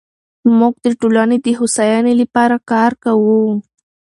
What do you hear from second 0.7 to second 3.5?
د ټولنې د هوساینې لپاره کار کوو.